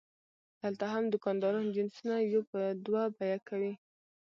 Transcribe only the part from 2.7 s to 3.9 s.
دوه بیه کوي.